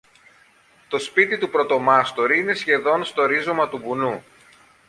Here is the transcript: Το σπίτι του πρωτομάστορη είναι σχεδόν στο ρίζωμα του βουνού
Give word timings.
Το 0.87 0.99
σπίτι 0.99 1.37
του 1.37 1.49
πρωτομάστορη 1.49 2.39
είναι 2.39 2.53
σχεδόν 2.53 3.03
στο 3.03 3.25
ρίζωμα 3.25 3.69
του 3.69 3.77
βουνού 3.77 4.23